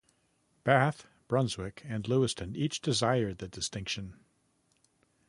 Bath, 0.63 1.05
Brunswick, 1.27 1.83
and 1.85 2.07
Lewiston 2.07 2.55
each 2.55 2.81
desired 2.81 3.37
the 3.37 3.47
distinction. 3.47 4.15